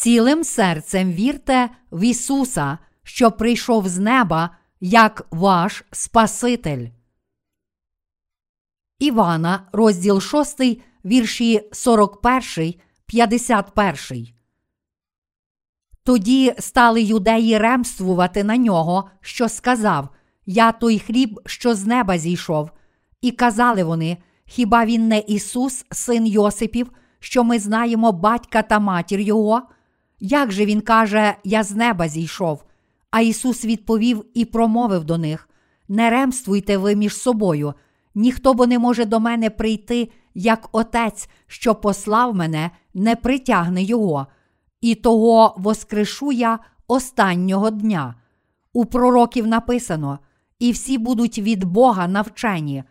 [0.00, 4.50] Цілим серцем вірте в Ісуса, що прийшов з неба
[4.80, 6.88] як ваш Спаситель.
[8.98, 10.60] Івана, розділ 6,
[11.04, 12.74] вірші 41,
[13.06, 14.28] 51.
[16.02, 20.08] Тоді стали юдеї ремствувати на нього, що сказав
[20.46, 22.70] Я той хліб, що з неба зійшов.
[23.20, 29.20] І казали вони: Хіба він не Ісус, син Йосипів, що ми знаємо батька та матір
[29.20, 29.62] Його?
[30.20, 32.64] Як же він каже, Я з неба зійшов?
[33.10, 35.48] А Ісус відповів і промовив до них:
[35.88, 37.74] Не ремствуйте ви між собою,
[38.14, 44.26] ніхто бо не може до мене прийти, як Отець, що послав мене, не притягне Його,
[44.80, 48.14] і того воскрешу я останнього дня.
[48.72, 50.18] У пророків написано:
[50.58, 52.84] і всі будуть від Бога навчені.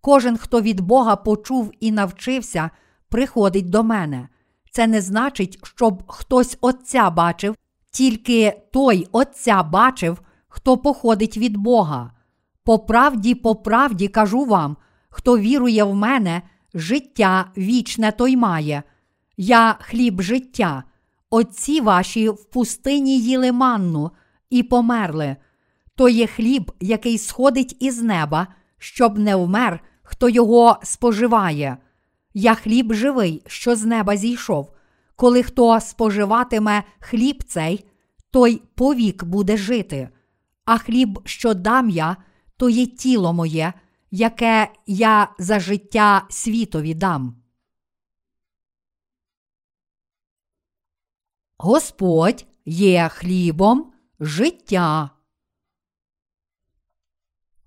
[0.00, 2.70] Кожен, хто від Бога почув і навчився,
[3.08, 4.28] приходить до мене.
[4.74, 7.56] Це не значить, щоб хтось Отця бачив,
[7.90, 12.12] тільки той Отця бачив, хто походить від Бога.
[12.64, 14.76] По правді, по правді кажу вам,
[15.08, 16.42] хто вірує в мене,
[16.74, 18.82] життя вічне той має.
[19.36, 20.84] Я хліб життя.
[21.30, 24.10] Отці ваші в пустині їли манну
[24.50, 25.36] і померли.
[25.94, 28.46] То є хліб, який сходить із неба,
[28.78, 31.78] щоб не вмер, хто його споживає.
[32.34, 34.74] Я хліб живий, що з неба зійшов.
[35.16, 37.84] Коли хто споживатиме хліб цей,
[38.30, 40.08] той повік буде жити.
[40.64, 42.16] А хліб, що дам я,
[42.56, 43.72] то є тіло моє,
[44.10, 47.36] яке я за життя світові дам.
[51.58, 55.10] Господь є хлібом життя.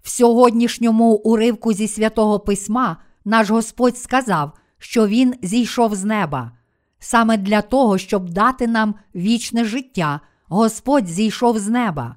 [0.02, 6.52] В сьогоднішньому уривку зі святого письма наш Господь сказав, що Він зійшов з неба.
[7.00, 12.16] Саме для того, щоб дати нам вічне життя, Господь зійшов з неба.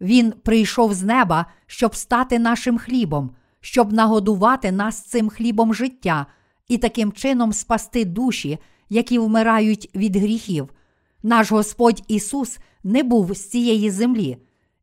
[0.00, 6.26] Він прийшов з неба, щоб стати нашим хлібом, щоб нагодувати нас цим хлібом життя
[6.68, 10.68] і таким чином спасти душі, які вмирають від гріхів.
[11.22, 14.38] Наш Господь Ісус не був з цієї землі.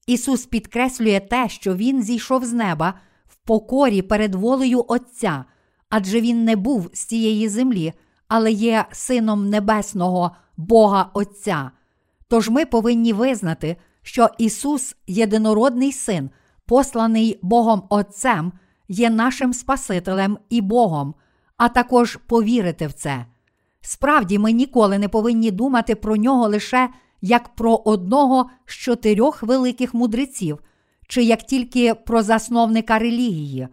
[0.08, 2.94] Ісус підкреслює те, що Він зійшов з неба
[3.28, 5.46] в покорі перед волею Отця,
[5.91, 7.94] адже Він не був з цієї землі,
[8.28, 11.72] але є Сином Небесного Бога Отця.
[12.28, 16.29] Тож ми повинні визнати, що Ісус, єдинородний Син,
[16.66, 18.52] посланий Богом Отцем,
[18.88, 21.16] є нашим Спасителем і Богом,
[21.57, 23.25] а також повірити в це.
[23.81, 26.90] Справді, ми ніколи не повинні думати про нього лише
[27.22, 30.59] як про одного з чотирьох великих мудреців,
[31.08, 33.68] чи як тільки про засновника релігії.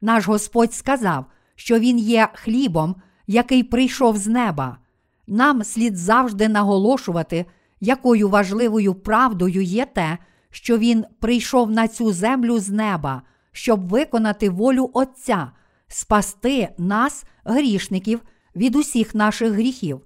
[0.00, 1.24] Наш Господь сказав,
[1.62, 2.96] що Він є хлібом,
[3.26, 4.78] який прийшов з неба.
[5.26, 7.46] Нам слід завжди наголошувати,
[7.80, 10.18] якою важливою правдою є те,
[10.50, 13.22] що Він прийшов на цю землю з неба,
[13.52, 15.52] щоб виконати волю Отця,
[15.88, 18.20] спасти нас, грішників,
[18.56, 20.00] від усіх наших гріхів.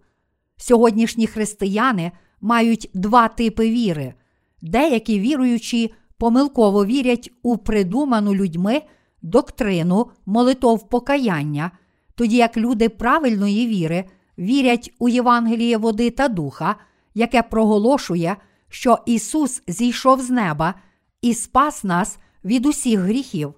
[0.56, 4.14] Сьогоднішні християни мають два типи віри.
[4.62, 8.82] Деякі віруючі помилково вірять у придуману людьми
[9.22, 11.70] доктрину молитов покаяння,
[12.14, 14.04] тоді як люди правильної віри
[14.38, 16.76] вірять у Євангеліє води та духа,
[17.14, 18.36] яке проголошує,
[18.68, 20.74] що Ісус зійшов з неба
[21.22, 23.54] і спас нас від усіх гріхів.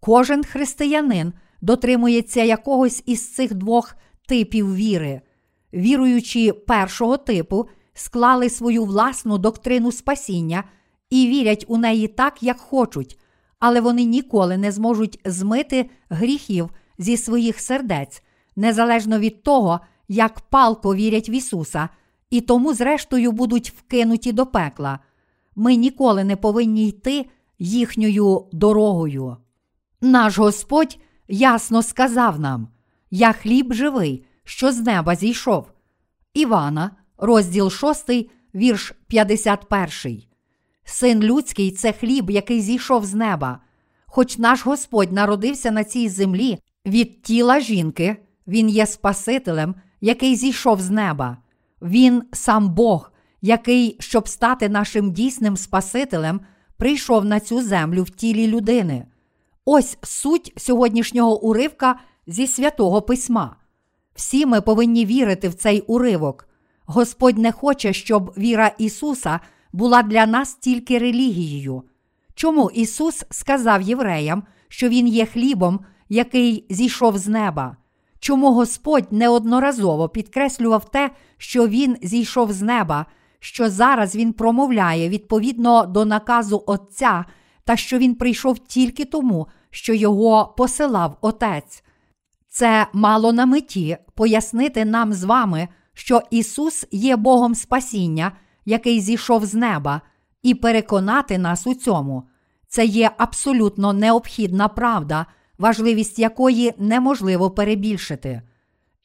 [0.00, 3.94] Кожен християнин дотримується якогось із цих двох
[4.28, 5.20] типів віри.
[5.74, 10.64] Віруючі першого типу склали свою власну доктрину спасіння
[11.10, 13.18] і вірять у неї так, як хочуть,
[13.60, 18.22] але вони ніколи не зможуть змити гріхів зі своїх сердець,
[18.56, 21.88] незалежно від того, як палко вірять в Ісуса,
[22.30, 24.98] і тому, зрештою, будуть вкинуті до пекла.
[25.56, 27.26] Ми ніколи не повинні йти
[27.58, 29.36] їхньою дорогою.
[30.00, 30.98] Наш Господь
[31.28, 32.68] ясно сказав нам:
[33.10, 35.72] Я хліб живий, що з неба зійшов.
[36.34, 38.10] Івана, розділ 6,
[38.54, 40.29] вірш 51.
[40.84, 43.58] Син людський це хліб, який зійшов з неба.
[44.06, 48.16] Хоч наш Господь народився на цій землі від тіла жінки,
[48.46, 51.36] Він є Спасителем, який зійшов з неба.
[51.82, 53.12] Він сам Бог,
[53.42, 56.40] який, щоб стати нашим дійсним Спасителем,
[56.76, 59.06] прийшов на цю землю в тілі людини.
[59.64, 63.56] Ось суть сьогоднішнього уривка зі святого письма.
[64.14, 66.48] Всі ми повинні вірити в цей уривок.
[66.86, 69.40] Господь не хоче, щоб віра Ісуса
[69.72, 71.82] була для нас тільки релігією.
[72.34, 77.76] Чому Ісус сказав євреям, що Він є хлібом, який зійшов з неба?
[78.20, 83.06] чому Господь неодноразово підкреслював те, що Він зійшов з неба,
[83.40, 87.24] що зараз Він промовляє відповідно до наказу Отця,
[87.64, 91.84] та що Він прийшов тільки тому, що його посилав Отець.
[92.48, 98.32] Це мало на меті пояснити нам з вами, що Ісус є Богом спасіння,
[98.64, 100.00] який зійшов з неба,
[100.42, 102.22] і переконати нас у цьому.
[102.68, 105.26] Це є абсолютно необхідна правда,
[105.58, 108.42] важливість якої неможливо перебільшити.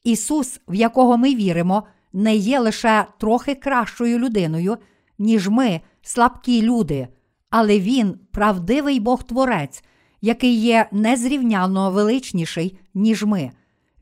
[0.04, 1.82] Ісус, в якого ми віримо,
[2.12, 4.76] не є лише трохи кращою людиною,
[5.18, 7.08] ніж ми, слабкі люди,
[7.50, 9.84] але Він правдивий Бог Творець,
[10.20, 13.50] який є незрівняно величніший, ніж ми.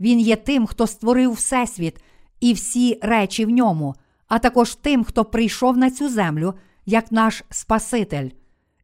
[0.00, 2.04] Він є тим, хто створив Всесвіт
[2.40, 3.94] і всі речі в ньому,
[4.28, 6.54] а також тим, хто прийшов на цю землю
[6.86, 8.30] як наш Спаситель.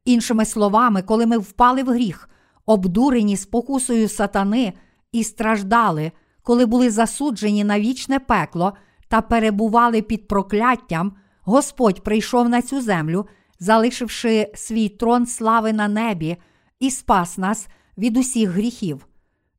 [0.04, 2.28] Іншими словами, коли ми впали в гріх,
[2.66, 4.72] обдурені спокусою сатани
[5.12, 8.72] і страждали, коли були засуджені на вічне пекло
[9.08, 13.26] та перебували під прокляттям, Господь прийшов на цю землю,
[13.60, 16.36] залишивши свій трон слави на небі,
[16.80, 19.06] і спас нас від усіх гріхів.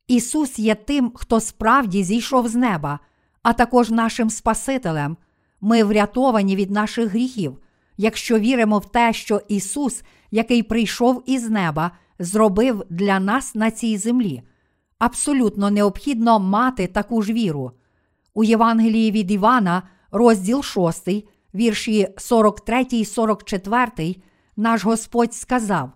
[0.07, 2.99] Ісус є тим, хто справді зійшов з неба,
[3.43, 5.17] а також нашим Спасителем.
[5.61, 7.57] Ми врятовані від наших гріхів,
[7.97, 13.97] якщо віримо в те, що Ісус, який прийшов із неба, зробив для нас на цій
[13.97, 14.41] землі.
[14.99, 17.71] Абсолютно необхідно мати таку ж віру.
[18.33, 21.09] У Євангелії від Івана, розділ 6,
[21.55, 24.15] вірші 43 і 44,
[24.57, 25.91] наш Господь сказав: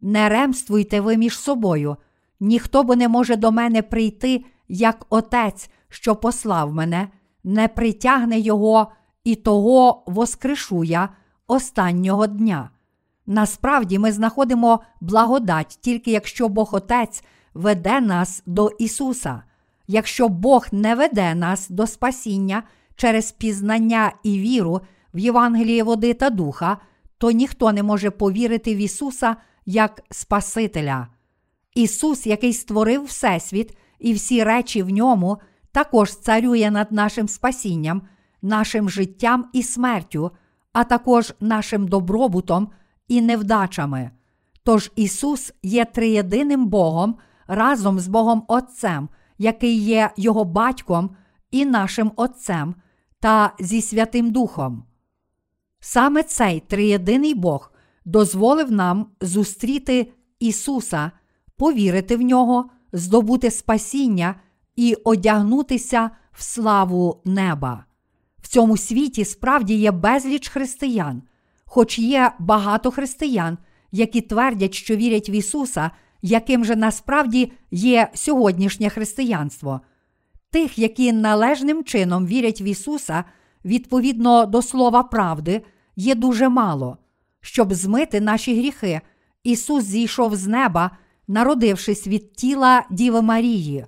[0.00, 1.96] Не ремствуйте ви між собою,
[2.40, 7.08] ніхто бо не може до мене прийти, як Отець, що послав мене,
[7.44, 8.92] не притягне його
[9.24, 11.08] і того воскрешу я
[11.46, 12.70] останнього дня.
[13.26, 17.24] Насправді ми знаходимо благодать тільки якщо Бог Отець
[17.54, 19.42] веде нас до Ісуса.
[19.86, 22.62] Якщо Бог не веде нас до спасіння
[22.96, 24.80] через пізнання і віру
[25.14, 26.78] в Євангеліє води та духа,
[27.18, 31.08] то ніхто не може повірити в Ісуса як Спасителя.
[31.74, 35.38] Ісус, який створив Всесвіт і всі речі в ньому,
[35.72, 38.02] також царює над нашим спасінням,
[38.42, 40.30] нашим життям і смертю,
[40.72, 42.68] а також нашим добробутом
[43.08, 44.10] і невдачами.
[44.64, 47.16] Тож Ісус є триєдиним Богом
[47.46, 49.08] разом з Богом Отцем,
[49.38, 51.16] який є Його батьком
[51.50, 52.74] і нашим Отцем,
[53.20, 54.84] та зі Святим Духом.
[55.80, 57.72] Саме цей триєдиний Бог
[58.04, 61.10] дозволив нам зустріти Ісуса,
[61.56, 64.34] повірити в нього, здобути спасіння
[64.76, 67.84] і одягнутися в славу неба.
[68.42, 71.22] В цьому світі справді є безліч християн,
[71.64, 73.58] хоч є багато християн,
[73.92, 75.90] які твердять, що вірять в Ісуса,
[76.22, 79.80] яким же насправді є сьогоднішнє християнство.
[80.50, 83.24] Тих, які належним чином вірять в Ісуса
[83.64, 85.62] відповідно до слова правди,
[85.96, 86.96] є дуже мало.
[87.40, 89.00] Щоб змити наші гріхи,
[89.44, 90.90] Ісус зійшов з неба,
[91.28, 93.86] народившись від тіла Діви Марії.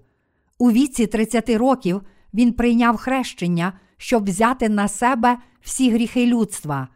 [0.59, 2.03] У віці 30 років
[2.35, 3.73] Він прийняв хрещення,
[4.03, 6.89] щоб взяти на себе всі гріхи людства.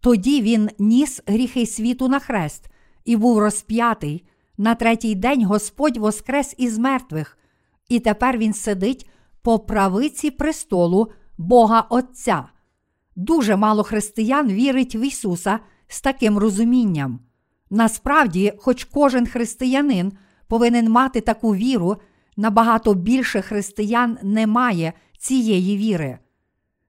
[0.00, 2.64] Тоді він ніс гріхи світу на хрест
[3.04, 4.24] і був розп'ятий.
[4.58, 7.38] На третій день Господь воскрес із мертвих,
[7.88, 9.10] і тепер Він сидить
[9.42, 12.44] по правиці престолу Бога Отця.
[13.16, 17.20] Дуже мало християн вірить в Ісуса з таким розумінням.
[17.70, 20.12] Насправді, хоч кожен християнин
[20.48, 21.96] повинен мати таку віру,
[22.36, 26.18] набагато більше християн не має цієї віри.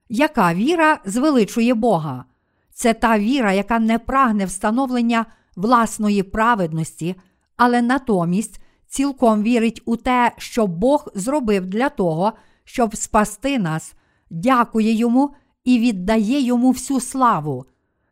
[0.09, 2.25] Яка віра звеличує Бога?
[2.73, 7.15] Це та віра, яка не прагне встановлення власної праведності,
[7.57, 12.33] але натомість цілком вірить у те, що Бог зробив для того,
[12.63, 13.93] щоб спасти нас,
[14.29, 17.65] дякує йому і віддає йому всю славу.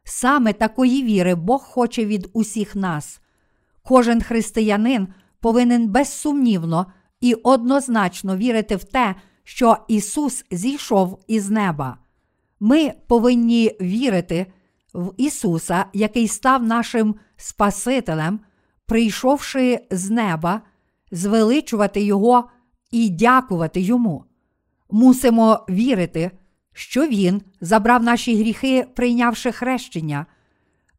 [0.03, 3.21] Саме такої віри Бог хоче від усіх нас.
[3.83, 5.07] Кожен християнин
[5.39, 6.85] повинен безсумнівно
[7.21, 11.97] і однозначно вірити в те, що Ісус зійшов із неба.
[12.59, 14.45] Ми повинні вірити
[14.93, 18.39] в Ісуса, який став нашим Спасителем,
[18.85, 20.61] прийшовши з неба,
[21.11, 22.49] звеличувати Його
[22.91, 24.23] і дякувати Йому.
[24.91, 26.31] Мусимо вірити,
[26.73, 30.25] що Він забрав наші гріхи, прийнявши хрещення.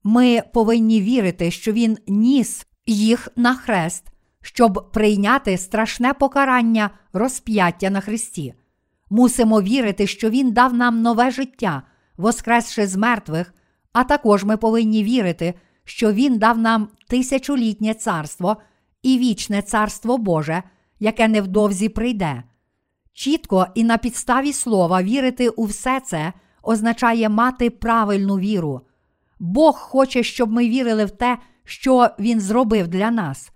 [0.04, 4.04] Ми повинні вірити, що Він ніс їх на хрест,
[4.44, 8.54] щоб прийняти страшне покарання розп'яття на Христі.
[9.10, 11.82] Мусимо вірити, що Він дав нам нове життя,
[12.16, 13.54] воскресши з мертвих,
[13.92, 18.56] а також ми повинні вірити, що Він дав нам тисячолітнє царство
[19.02, 20.62] і вічне царство Боже,
[21.00, 22.42] яке невдовзі прийде.
[23.12, 26.32] Чітко і на підставі слова вірити у все це
[26.62, 28.80] означає мати правильну віру.
[29.38, 33.50] Бог хоче, щоб ми вірили в те, що Він зробив для нас.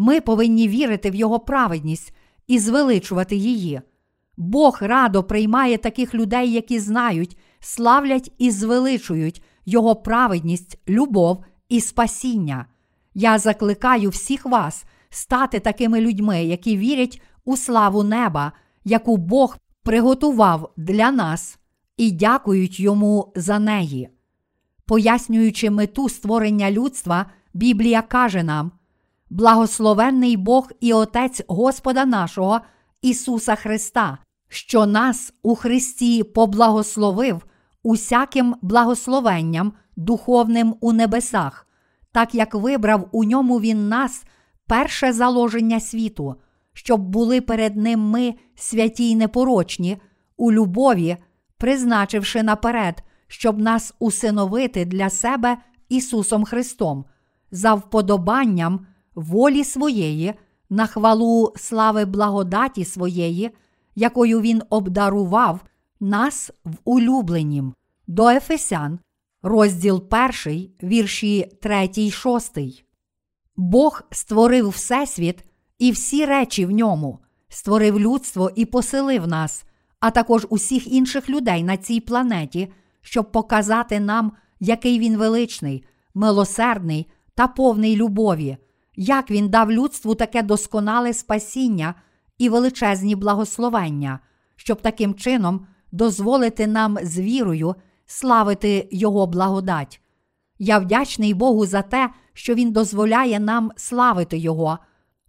[0.00, 2.14] Ми повинні вірити в Його праведність
[2.46, 3.80] і звеличувати її.
[4.36, 12.66] Бог радо приймає таких людей, які знають, славлять і звеличують Його праведність, любов і спасіння.
[13.14, 18.52] Я закликаю всіх вас стати такими людьми, які вірять у славу неба,
[18.84, 21.58] яку Бог приготував для нас,
[21.96, 24.08] і дякують йому за неї.
[24.86, 28.72] Пояснюючи мету створення людства, Біблія каже нам:
[29.30, 32.60] Благословенний Бог і Отець Господа нашого
[33.02, 34.18] Ісуса Христа,
[34.48, 37.46] що нас у Христі поблагословив
[37.82, 41.66] усяким благословенням духовним у небесах,
[42.12, 44.24] так як вибрав у ньому Він нас
[44.66, 46.34] перше заложення світу,
[46.72, 49.98] щоб були перед Ним ми святі й непорочні,
[50.36, 51.16] у любові,
[51.56, 55.56] призначивши наперед, щоб нас усиновити для себе
[55.88, 57.04] Ісусом Христом,
[57.50, 58.86] за вподобанням
[59.18, 60.34] волі своєї,
[60.70, 63.50] на хвалу слави благодаті своєї,
[63.94, 65.60] якою Він обдарував
[66.00, 67.74] нас в улюбленім.
[68.06, 68.98] До Ефесян,
[69.42, 70.04] розділ
[70.46, 72.58] 1, вірші 3, 6.
[73.56, 75.44] Бог створив Всесвіт
[75.78, 79.64] і всі речі в ньому, створив людство і поселив нас,
[80.00, 85.84] а також усіх інших людей на цій планеті, щоб показати нам, який він величний,
[86.14, 88.56] милосердний та повний любові,
[89.00, 91.94] як він дав людству таке досконале спасіння
[92.38, 94.18] і величезні благословення,
[94.56, 97.74] щоб таким чином дозволити нам з вірою
[98.06, 100.00] славити Його благодать.
[100.58, 104.78] Я вдячний Богу за те, що Він дозволяє нам славити Його.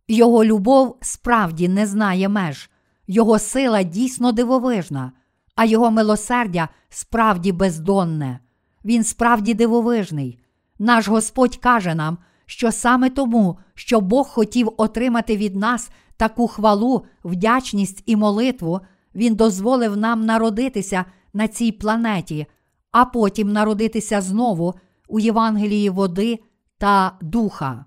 [0.07, 2.69] Його любов справді не знає меж,
[3.07, 5.11] Його сила дійсно дивовижна,
[5.55, 8.39] а Його милосердя справді бездонне.
[8.85, 10.39] Він справді дивовижний.
[10.79, 12.17] Наш Господь каже нам,
[12.49, 18.79] що саме тому, що Бог хотів отримати від нас таку хвалу, вдячність і молитву,
[19.15, 22.45] Він дозволив нам народитися на цій планеті,
[22.91, 24.73] а потім народитися знову
[25.07, 26.39] у Євангелії води
[26.77, 27.85] та духа.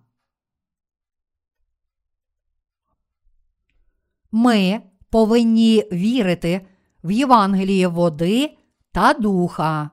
[4.33, 6.66] Ми повинні вірити
[7.04, 8.57] в Євангеліє води
[8.92, 9.90] та духа.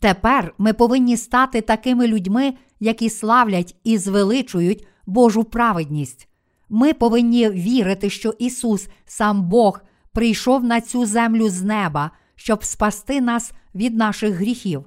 [0.00, 6.28] Тепер ми повинні стати такими людьми, які славлять і звеличують Божу праведність.
[6.68, 9.80] Ми повинні вірити, що Ісус, сам Бог,
[10.12, 14.84] прийшов на цю землю з неба, щоб спасти нас від наших гріхів,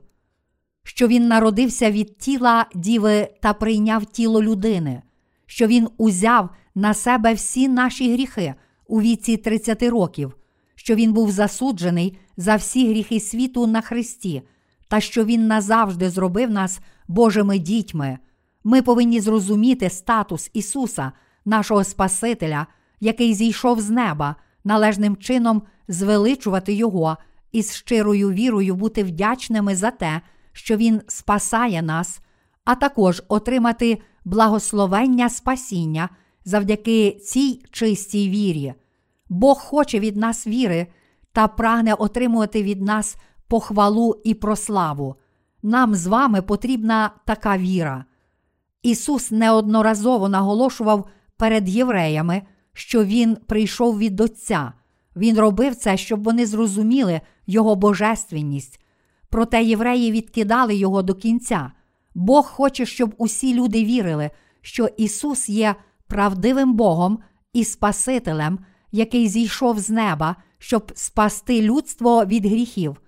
[0.84, 5.02] що Він народився від тіла діви та прийняв тіло людини,
[5.46, 8.54] що Він узяв на себе всі наші гріхи
[8.88, 10.36] у віці 30 років,
[10.76, 14.44] що Він був засуджений за всі гріхи світу на Христі,
[14.88, 18.18] та що Він назавжди зробив нас Божими дітьми.
[18.64, 21.12] Ми повинні зрозуміти статус Ісуса,
[21.46, 22.68] нашого Спасителя,
[23.00, 27.18] який зійшов з неба, належним чином звеличувати Його
[27.52, 30.22] і з щирою вірою бути вдячними за те,
[30.54, 32.20] що Він спасає нас,
[32.66, 36.10] а також отримати благословення спасіння
[36.46, 38.74] завдяки цій чистій вірі.
[39.30, 40.88] Бог хоче від нас віри
[41.32, 43.18] та прагне отримувати від нас
[43.54, 45.16] похвалу і прославу.
[45.64, 48.06] Нам з вами потрібна така віра.
[48.84, 51.08] Ісус неодноразово наголошував
[51.38, 52.42] перед євреями,
[52.74, 54.74] що Він прийшов від Отця.
[55.16, 58.80] Він робив це, щоб вони зрозуміли Його божественність.
[59.30, 61.72] Проте євреї відкидали його до кінця.
[62.16, 64.30] Бог хоче, щоб усі люди вірили,
[64.62, 65.76] що Ісус є
[66.08, 67.20] правдивим Богом
[67.54, 68.60] і Спасителем,
[68.92, 73.03] який зійшов з неба, щоб спасти людство від гріхів.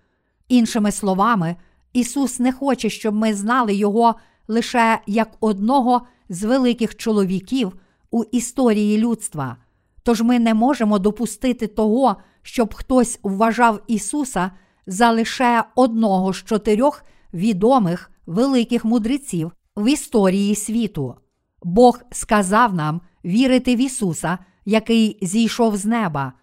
[0.48, 1.56] Іншими словами,
[1.94, 4.16] Ісус не хоче, щоб ми знали Його
[4.48, 7.74] лише як одного з великих чоловіків
[8.12, 9.58] у історії людства.
[10.04, 14.52] Тож ми не можемо допустити того, щоб хтось вважав Ісуса
[14.88, 21.16] за лише одного з чотирьох відомих великих мудреців в історії світу.
[21.64, 26.34] Бог сказав нам вірити в Ісуса, який зійшов з неба.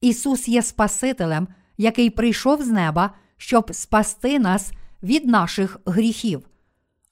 [0.00, 1.48] Ісус є Спасителем,
[1.78, 6.48] який прийшов з неба, щоб спасти нас від наших гріхів.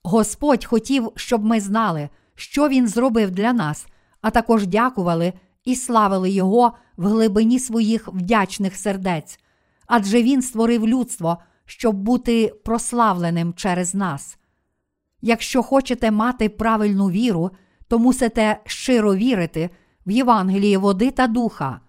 [0.02, 3.87] Господь хотів, щоб ми знали, що Він зробив для нас,
[4.20, 5.32] а також дякували
[5.64, 9.40] і славили Його в глибині своїх вдячних сердець,
[9.87, 14.38] адже Він створив людство, щоб бути прославленим через нас.
[15.23, 17.50] Якщо хочете мати правильну віру,
[17.88, 19.70] то мусите щиро вірити
[20.06, 21.80] в Євангелії води та духа.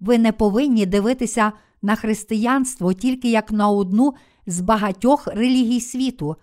[0.00, 1.52] Ви не повинні дивитися
[1.86, 4.14] на християнство тільки як на одну
[4.46, 6.36] з багатьох релігій світу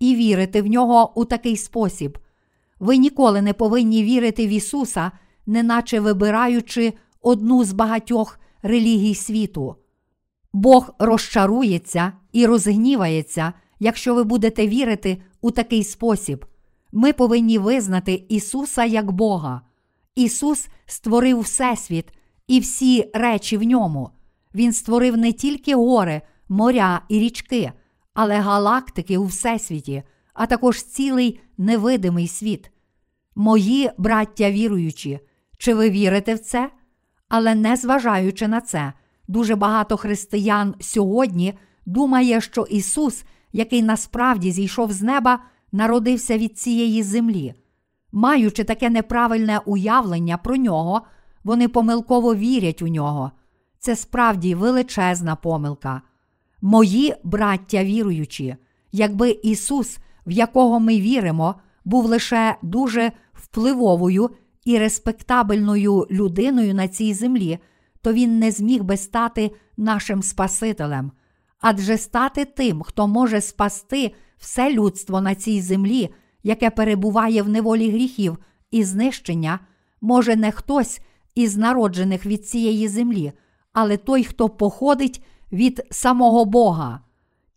[0.00, 2.18] і вірити в нього у такий спосіб.
[2.80, 5.12] Ви ніколи не повинні вірити в Ісуса,
[5.46, 6.92] неначе вибираючи
[7.22, 9.76] одну з багатьох релігій світу.
[10.52, 16.44] Бог розчарується і розгнівається, якщо ви будете вірити у такий спосіб.
[16.92, 19.60] Ми повинні визнати Ісуса як Бога.
[20.14, 22.06] Ісус створив Всесвіт
[22.48, 24.10] і всі речі в ньому.
[24.54, 27.72] Він створив не тільки гори, моря і річки,
[28.14, 30.02] але галактики у Всесвіті,
[30.34, 32.70] а також цілий невидимий світ.
[33.34, 35.20] Мої браття віруючі,
[35.58, 36.70] чи ви вірите в це?
[37.28, 38.92] Але незважаючи на це,
[39.28, 41.54] дуже багато християн сьогодні
[41.86, 45.42] думає, що Ісус, який насправді зійшов з неба,
[45.72, 47.54] народився від цієї землі.
[48.12, 51.02] Маючи таке неправильне уявлення про нього,
[51.44, 53.32] вони помилково вірять у нього.
[53.80, 56.02] Це справді величезна помилка.
[56.62, 58.56] Мої браття віруючі,
[58.92, 64.30] якби Ісус, в якого ми віримо, був лише дуже впливовою
[64.64, 67.58] і респектабельною людиною на цій землі,
[68.02, 71.12] то Він не зміг би стати нашим Спасителем,
[71.60, 76.10] адже стати тим, хто може спасти все людство на цій землі,
[76.42, 78.38] яке перебуває в неволі гріхів
[78.70, 79.60] і знищення,
[80.00, 81.00] може не хтось
[81.34, 83.32] із народжених від цієї землі,
[83.72, 87.00] але той, хто походить від самого Бога.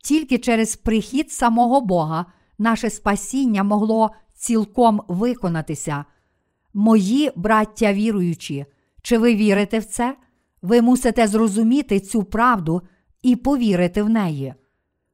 [0.04, 2.26] Тільки через прихід самого Бога
[2.58, 6.06] наше спасіння могло цілком виконатися.
[6.74, 8.66] Мої браття віруючі,
[9.02, 10.18] чи ви вірите в це?
[10.62, 12.82] Ви мусите зрозуміти цю правду
[13.22, 14.54] і повірити в неї.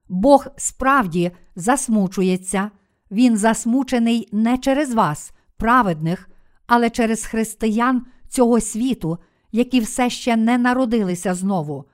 [0.10, 2.72] Бог справді засмучується,
[3.12, 6.30] Він засмучений не через вас, праведних,
[6.68, 9.18] але через християн цього світу,
[9.52, 11.86] які все ще не народилися знову.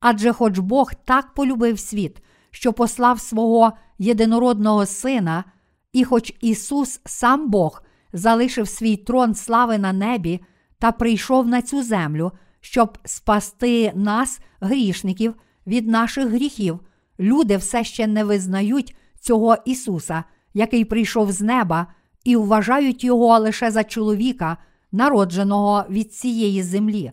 [0.00, 5.44] Адже хоч Бог так полюбив світ, що послав свого єдинородного Сина,
[5.92, 10.40] і хоч Ісус, сам Бог, залишив свій трон слави на небі
[10.78, 15.34] та прийшов на цю землю, щоб спасти нас, грішників,
[15.66, 16.80] від наших гріхів,
[17.20, 21.86] люди все ще не визнають цього Ісуса, який прийшов з неба,
[22.24, 24.56] і вважають його лише за чоловіка,
[24.92, 27.12] народженого від цієї землі.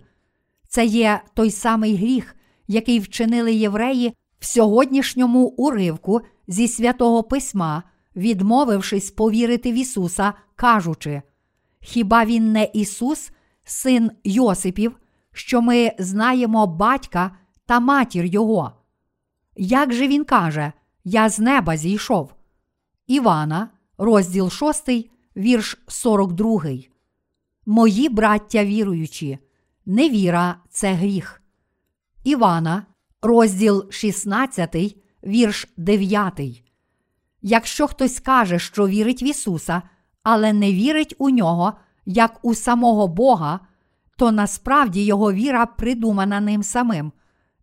[0.67, 2.35] Це є той самий гріх,
[2.67, 7.83] який вчинили євреї в сьогоднішньому уривку зі святого Письма,
[8.15, 11.21] відмовившись повірити в Ісуса, кажучи:
[11.81, 13.31] Хіба Він не Ісус,
[13.63, 14.99] син Йосипів,
[15.31, 17.31] що ми знаємо батька
[17.65, 18.71] та матір Його?
[19.55, 20.71] Як же він каже,
[21.03, 22.33] Я з неба зійшов?
[23.07, 24.89] Івана, розділ 6,
[25.35, 26.94] вірш 42.
[27.65, 29.38] Мої браття віруючі,
[29.86, 31.41] невіра це гріх.
[32.23, 32.86] Івана,
[33.21, 36.63] розділ 16, вірш 9.
[37.41, 39.82] Якщо хтось каже, що вірить в Ісуса,
[40.23, 41.73] але не вірить у нього,
[42.06, 43.60] як у самого Бога,
[44.17, 47.12] то насправді його віра придумана ним самим,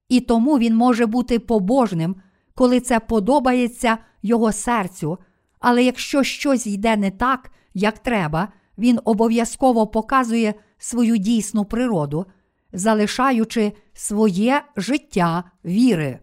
[0.08, 2.16] і тому він може бути побожним,
[2.54, 5.18] коли це подобається його серцю.
[5.60, 12.26] Але якщо щось йде не так, як треба, він обов'язково показує свою дійсну природу,
[12.72, 16.18] залишаючи своє життя віри.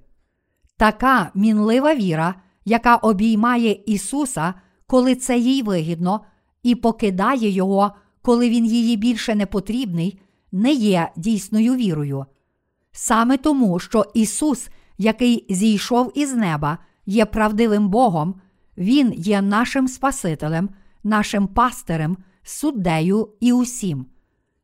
[0.77, 2.35] Така мінлива віра,
[2.65, 4.53] яка обіймає Ісуса,
[4.87, 6.21] коли це їй вигідно,
[6.63, 12.25] і покидає Його, коли Він її більше не потрібний, не є дійсною вірою.
[12.91, 18.35] Саме тому, що Ісус, який зійшов із неба, є правдивим Богом,
[18.77, 20.69] Він є нашим Спасителем,
[21.03, 22.17] нашим пастирем,
[22.49, 24.05] суддею і усім.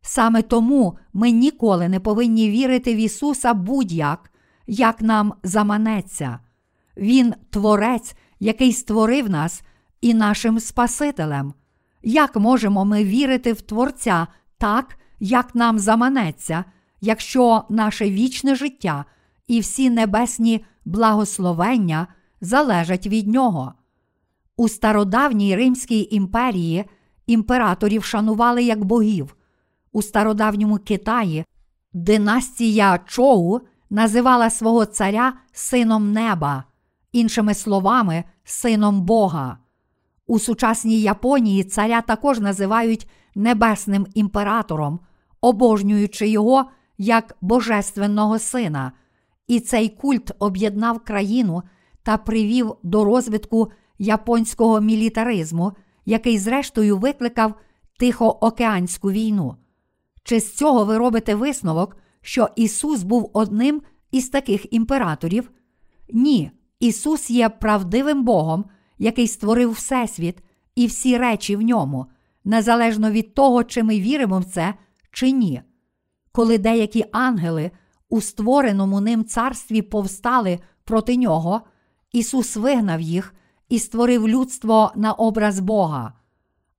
[0.01, 4.31] Саме тому ми ніколи не повинні вірити в Ісуса будь-як,
[4.67, 6.39] як нам заманеться.
[6.97, 9.63] Він творець, який створив нас
[10.01, 11.53] і нашим Спасителем.
[12.03, 16.65] Як можемо ми вірити в Творця так, як нам заманеться,
[17.01, 19.05] якщо наше вічне життя
[19.47, 22.07] і всі небесні благословення
[22.41, 23.73] залежать від нього?
[24.57, 26.85] У стародавній Римській імперії
[27.27, 29.35] імператорів шанували як богів.
[29.91, 31.45] У стародавньому Китаї
[31.93, 33.59] династія Чоу
[33.89, 36.63] називала свого царя сином неба,
[37.11, 39.57] іншими словами, сином Бога.
[40.27, 44.99] У сучасній Японії царя також називають небесним імператором,
[45.41, 46.65] обожнюючи його
[46.97, 48.91] як божественного сина,
[49.47, 51.63] і цей культ об'єднав країну
[52.03, 55.71] та привів до розвитку японського мілітаризму,
[56.05, 57.53] який, зрештою, викликав
[57.99, 59.55] Тихоокеанську війну.
[60.23, 65.51] Чи з цього ви робите висновок, що Ісус був одним із таких імператорів?
[66.09, 68.65] Ні, Ісус є правдивим Богом,
[68.97, 70.37] який створив Всесвіт
[70.75, 72.05] і всі речі в ньому,
[72.43, 74.73] незалежно від того, чи ми віримо в це
[75.11, 75.61] чи ні.
[76.31, 77.71] Коли деякі ангели
[78.09, 81.61] у створеному ним царстві повстали проти нього,
[82.11, 83.33] Ісус вигнав їх
[83.69, 86.13] і створив людство на образ Бога.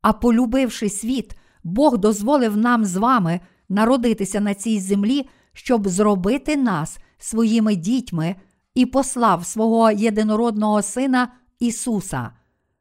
[0.02, 6.98] А полюбивши світ, Бог дозволив нам з вами народитися на цій землі, щоб зробити нас
[7.18, 8.36] своїми дітьми
[8.74, 12.30] і послав свого єдинородного Сина Ісуса.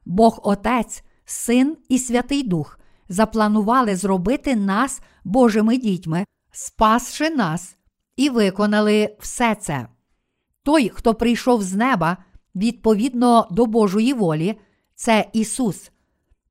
[0.05, 7.75] Бог Отець, Син і Святий Дух запланували зробити нас Божими дітьми, спасши нас,
[8.15, 9.87] і виконали все це.
[10.63, 12.17] Той, хто прийшов з неба
[12.55, 14.59] відповідно до Божої волі,
[14.95, 15.91] це Ісус.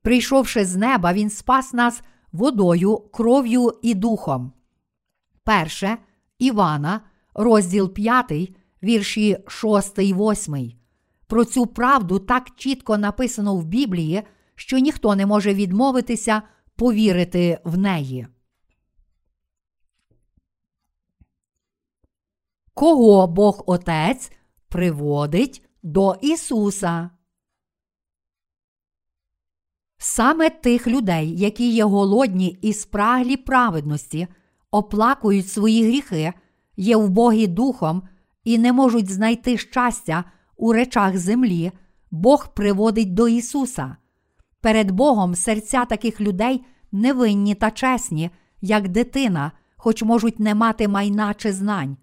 [0.03, 4.53] Прийшовши з неба, Він спас нас водою, кров'ю і духом.
[5.45, 5.99] Перше
[6.39, 7.01] Івана,
[7.35, 8.33] розділ 5,
[8.83, 10.73] вірші 6, 8.
[11.27, 14.23] Про цю правду так чітко написано в Біблії,
[14.55, 16.43] що ніхто не може відмовитися
[16.77, 18.27] повірити в неї.
[22.75, 24.33] Кого Бог Отець
[24.69, 27.11] приводить до Ісуса?
[29.99, 34.29] Саме тих людей, які є голодні і спраглі праведності,
[34.71, 36.33] оплакують свої гріхи,
[36.77, 38.03] є вбогі духом
[38.45, 40.25] і не можуть знайти щастя
[40.57, 41.73] у речах землі,
[42.11, 43.97] Бог приводить до Ісуса.
[44.61, 51.35] Перед Богом серця таких людей невинні та чесні, як дитина, хоч можуть не мати майна
[51.35, 51.97] чи знань.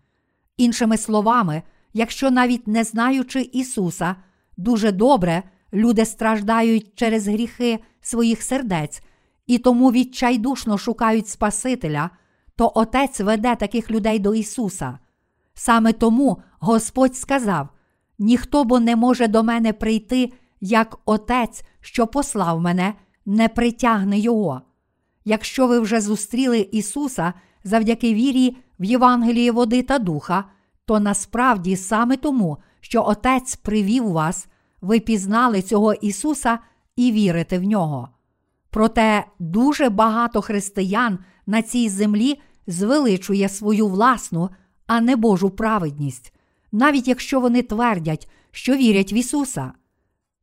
[0.57, 4.15] Іншими словами, якщо навіть не знаючи Ісуса,
[4.57, 9.01] дуже добре люди страждають через гріхи своїх сердець
[9.47, 12.09] і тому відчайдушно шукають Спасителя,
[12.55, 14.99] то Отець веде таких людей до Ісуса.
[15.53, 17.69] Саме тому Господь сказав:
[18.19, 22.93] ніхто бо не може до мене прийти, як Отець, що послав мене,
[23.25, 24.61] не притягне Його.
[25.25, 30.45] Якщо ви вже зустріли Ісуса завдяки вірі в Євангелії води та духа,
[30.85, 34.47] то насправді саме тому, що Отець привів вас,
[34.81, 36.59] ви пізнали цього Ісуса
[36.95, 38.09] і вірите в нього.
[38.69, 44.49] Проте дуже багато християн на цій землі звеличує свою власну,
[44.87, 46.33] а не Божу праведність,
[46.71, 49.71] навіть якщо вони твердять, що вірять в Ісуса.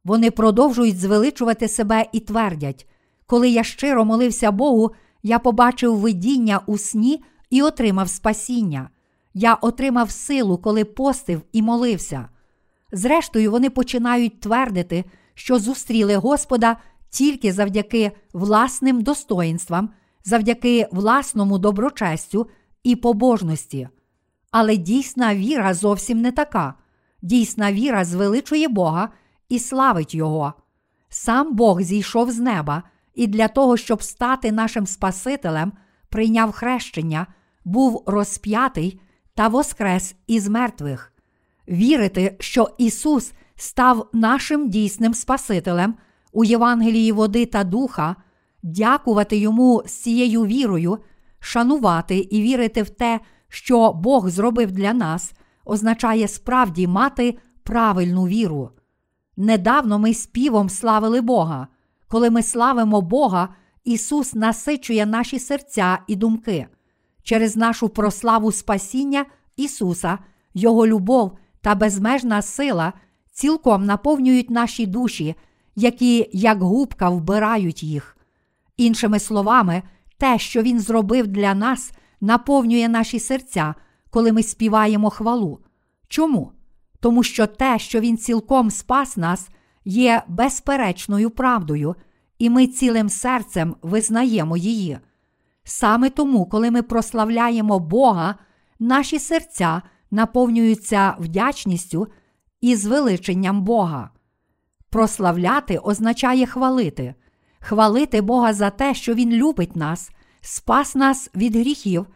[0.05, 2.89] Вони продовжують звеличувати себе і твердять,
[3.27, 4.91] коли я щиро молився Богу,
[5.23, 8.91] я побачив видіння у сні і отримав спасіння.
[9.35, 12.29] Я отримав силу, коли постив і молився.
[12.93, 16.77] Зрештою, вони починають твердити, що зустріли Господа
[17.11, 19.91] тільки завдяки власним достоїнствам,
[20.25, 22.49] завдяки власному доброчестю
[22.83, 23.89] і побожності.
[24.51, 26.75] Але дійсна віра зовсім не така.
[27.23, 29.09] Дійсна віра звеличує Бога
[29.49, 30.53] і славить Його.
[31.09, 32.83] Сам Бог зійшов з неба
[33.15, 35.73] і для того, щоб стати нашим Спасителем,
[36.09, 37.27] прийняв хрещення,
[37.65, 39.01] був розп'ятий
[39.39, 41.13] та воскрес із мертвих.
[41.69, 45.95] Вірити, що Ісус став нашим дійсним Спасителем
[46.33, 48.17] у Євангелії води та духа,
[48.63, 50.99] дякувати Йому з цією вірою,
[51.41, 55.33] шанувати і вірити в те, що Бог зробив для нас,
[55.65, 58.71] означає справді мати правильну віру.
[59.37, 61.67] Недавно ми співом славили Бога.
[62.09, 63.49] Коли ми славимо Бога,
[63.85, 66.67] Ісус насичує наші серця і думки.
[67.29, 70.19] Через нашу прославу Спасіння Ісуса,
[70.55, 72.93] Його любов та безмежна сила
[73.33, 75.35] цілком наповнюють наші душі,
[75.77, 78.17] які, як губка, вбирають їх.
[78.77, 79.83] Іншими словами,
[80.19, 83.75] те, що Він зробив для нас, наповнює наші серця,
[84.11, 85.59] коли ми співаємо хвалу.
[86.09, 86.53] Чому?
[87.01, 89.49] Тому що те, що Він цілком спас нас,
[89.85, 91.95] є безперечною правдою,
[92.39, 94.99] і ми цілим серцем визнаємо її.
[95.71, 98.35] Саме тому, коли ми прославляємо Бога,
[98.79, 102.07] наші серця наповнюються вдячністю
[102.61, 104.11] і звеличенням Бога.
[104.91, 107.15] Прославляти означає хвалити,
[107.61, 112.07] хвалити Бога за те, що Він любить нас, спас нас від гріхів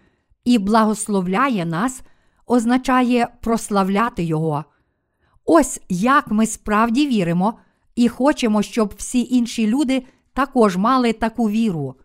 [0.44, 2.02] і благословляє нас,
[2.46, 4.64] означає прославляти Його.
[5.44, 7.58] Ось як ми справді віримо
[7.94, 11.96] і хочемо, щоб всі інші люди також мали таку віру.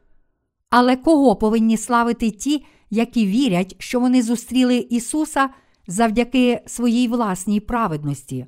[0.69, 5.49] Але кого повинні славити ті, які вірять, що вони зустріли Ісуса
[5.87, 8.45] завдяки своїй власній праведності?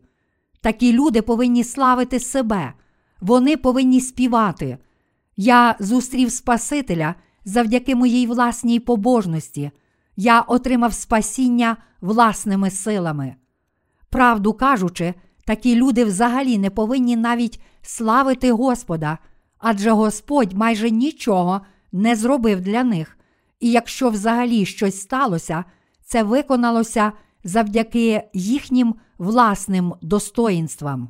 [0.62, 2.74] Такі люди повинні славити себе,
[3.22, 4.78] вони повинні співати.
[5.38, 9.72] Я зустрів Спасителя завдяки моїй власній побожності.
[10.16, 13.36] Я отримав спасіння власними силами.
[14.10, 15.14] Правду кажучи,
[15.46, 19.18] такі люди взагалі не повинні навіть славити Господа,
[19.58, 23.18] адже Господь майже нічого не зробив для них.
[23.60, 25.66] І якщо взагалі щось сталося,
[26.04, 27.12] це виконалося
[27.44, 31.10] завдяки їхнім власним достоїнствам.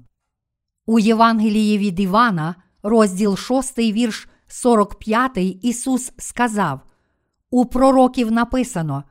[0.86, 6.80] У Євангелії від Івана, розділ 6, вірш 45, Ісус сказав:
[7.50, 9.04] У пророків написано: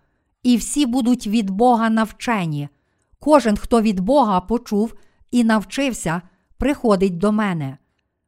[0.43, 2.69] і всі будуть від Бога навчені.
[3.19, 4.95] Кожен, хто від Бога почув
[5.31, 6.23] і навчився,
[6.57, 7.79] приходить до мене.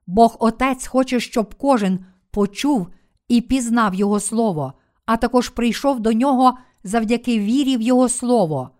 [0.06, 2.88] Бог Отець хоче, щоб кожен почув
[3.30, 4.72] і пізнав Його Слово,
[5.06, 8.70] а також прийшов до нього завдяки вірі в Його Слово.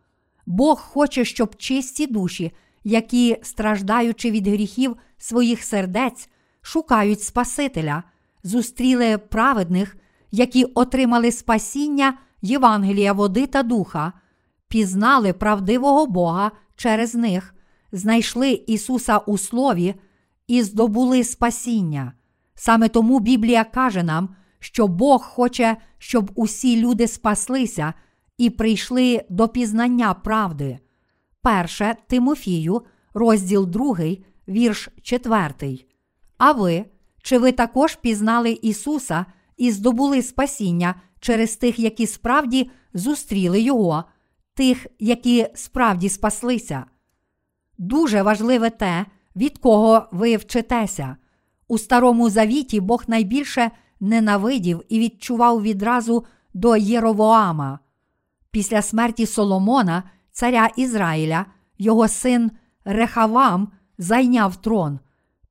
[0.47, 2.53] Бог хоче, щоб чисті душі,
[2.85, 6.29] які, страждаючи від гріхів своїх сердець,
[6.63, 8.03] шукають Спасителя,
[8.43, 9.97] зустріли праведних,
[10.31, 14.13] які отримали спасіння Євангелія води та духа,
[14.69, 17.55] пізнали правдивого Бога через них,
[17.93, 19.95] знайшли Ісуса у Слові
[20.47, 22.13] і здобули спасіння.
[22.55, 24.29] Саме тому Біблія каже нам,
[24.61, 27.95] що Бог хоче, щоб усі люди спаслися
[28.39, 30.79] і прийшли до пізнання правди.
[31.43, 32.83] Перше Тимофію,
[33.15, 33.97] розділ 2,
[34.49, 35.79] вірш 4.
[36.39, 36.85] А ви,
[37.23, 44.05] чи ви також пізнали Ісуса і здобули спасіння через тих, які справді зустріли Його,
[44.55, 46.85] тих, які справді спаслися?
[47.79, 51.17] Дуже важливе те, від кого ви вчитеся.
[51.69, 57.79] У Старому Завіті Бог найбільше ненавидів і відчував відразу до Єровоама.
[58.51, 61.47] Після смерті Соломона, царя Ізраїля,
[61.79, 62.51] його син
[62.85, 64.99] Рехавам зайняв трон.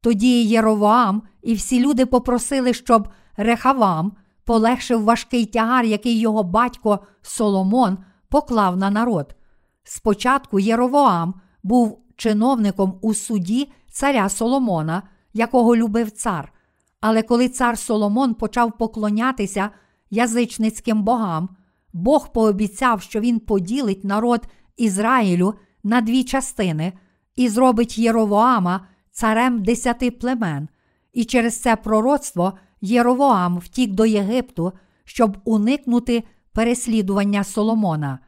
[0.01, 3.07] Тоді Єровоам і всі люди попросили, щоб
[3.37, 4.11] Рехавам
[4.43, 7.97] полегшив важкий тягар, який його батько Соломон
[8.29, 9.35] поклав на народ.
[9.83, 11.33] Спочатку Єровоам
[11.63, 16.53] був чиновником у суді царя Соломона, якого любив цар.
[17.01, 19.69] Але коли цар Соломон почав поклонятися
[20.09, 21.49] язичницьким богам,
[21.93, 26.93] Бог пообіцяв, що він поділить народ Ізраїлю на дві частини
[27.35, 30.69] і зробить Єровоама царем десяти племен.
[31.13, 38.19] І через це пророцтво Єровоам втік до Єгипту, щоб уникнути переслідування Соломона.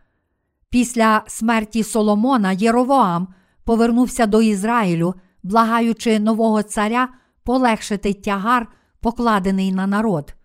[0.69, 3.27] Після смерті Соломона Єровоам
[3.63, 7.09] повернувся до Ізраїлю, благаючи нового царя
[7.43, 8.67] полегшити тягар,
[8.99, 10.35] покладений на народ.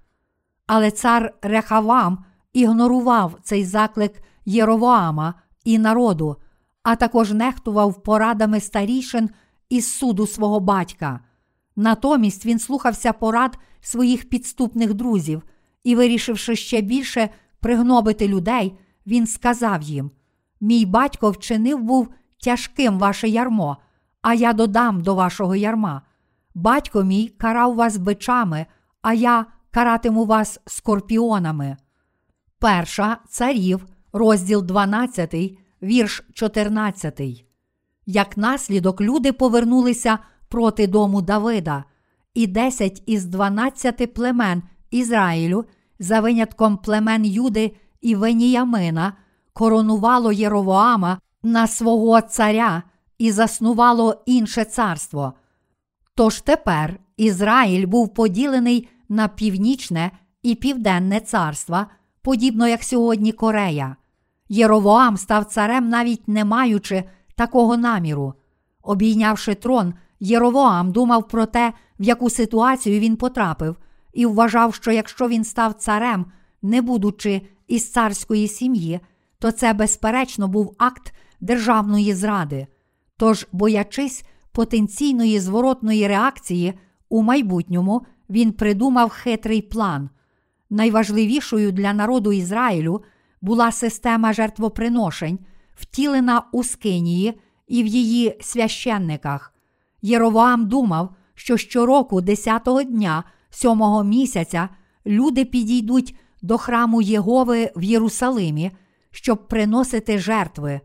[0.66, 6.36] Але цар Рехавам ігнорував цей заклик Єровоама і народу,
[6.82, 9.30] а також нехтував порадами старішин
[9.68, 11.20] із суду свого батька.
[11.76, 15.42] Натомість він слухався порад своїх підступних друзів
[15.84, 17.28] і, вирішивши ще більше
[17.60, 20.10] пригнобити людей, він сказав їм:
[20.60, 22.08] Мій батько вчинив був
[22.44, 23.76] тяжким ваше ярмо,
[24.22, 26.02] а я додам до вашого ярма.
[26.56, 28.66] Батько мій карав вас бичами,
[29.02, 31.76] а я каратиму вас скорпіонами.
[32.58, 35.34] Перша царів, розділ 12,
[35.82, 37.20] вірш 14.
[38.06, 41.84] Як наслідок люди повернулися проти дому Давида,
[42.34, 45.64] і десять із дванадцяти племен Ізраїлю,
[45.98, 49.12] за винятком племен Юди і Веніямина,
[49.52, 52.82] коронувало Єровоама на свого царя
[53.18, 55.34] і заснувало інше царство.
[56.16, 60.10] Тож тепер Ізраїль був поділений на північне
[60.42, 61.86] і південне царства,
[62.22, 63.96] подібно як сьогодні Корея.
[64.48, 68.34] Єровоам став царем, навіть не маючи такого наміру.
[68.82, 73.76] Обійнявши трон, Єровоам думав про те, в яку ситуацію він потрапив,
[74.12, 76.26] і вважав, що якщо він став царем,
[76.62, 79.00] не будучи із царської сім'ї,
[79.38, 82.66] то це, безперечно, був акт державної зради.
[83.16, 84.24] Тож, боячись
[84.56, 86.74] потенційної зворотної реакції
[87.08, 90.10] у майбутньому, він придумав хитрий план.
[90.70, 93.02] Найважливішою для народу Ізраїлю
[93.40, 95.38] була система жертвоприношень,
[95.74, 99.54] втілена у Скинії і в її священниках.
[100.02, 104.68] Єровоам думав, що щороку, 10-го дня сьомого місяця,
[105.06, 108.70] люди підійдуть до храму Єгови в Єрусалимі,
[109.10, 110.80] щоб приносити жертви.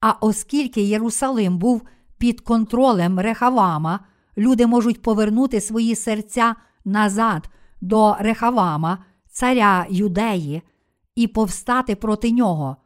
[0.00, 1.82] А оскільки Єрусалим був
[2.24, 4.00] під контролем Рехавама,
[4.38, 8.98] люди можуть повернути свої серця назад до Рехавама,
[9.30, 10.62] царя Юдеї,
[11.14, 12.76] і повстати проти нього.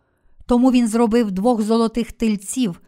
[0.47, 2.81] Тому він зробив двох золотих тельців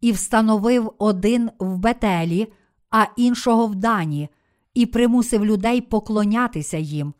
[0.00, 2.52] і встановив один в Бетелі,
[2.90, 4.28] а іншого в Дані,
[4.74, 7.14] і примусив людей поклонятися їм.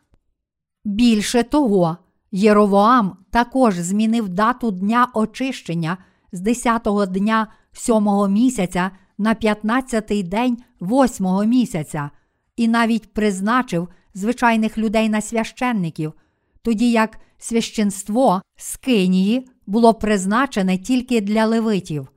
[0.83, 1.97] Більше того,
[2.31, 5.97] Єровоам також змінив дату дня очищення
[6.31, 12.09] з 10-го дня сьомого місяця на 15-й день восьмого місяця
[12.55, 16.13] і навіть призначив звичайних людей на священників,
[16.61, 22.07] тоді як священство з Кинії було призначене тільки для левитів.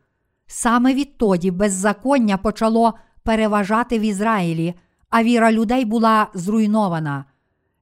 [0.47, 4.75] Саме відтоді беззаконня почало переважати в Ізраїлі,
[5.11, 7.25] а віра людей була зруйнована.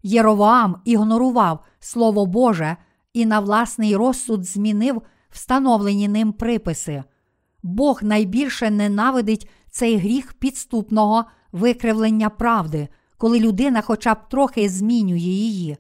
[0.02, 2.76] Єровоам ігнорував Слово Боже
[3.12, 7.04] і на власний розсуд змінив встановлені ним приписи.
[7.62, 12.88] Бог найбільше ненавидить цей гріх підступного викривлення правди,
[13.18, 15.76] коли людина хоча б трохи змінює її.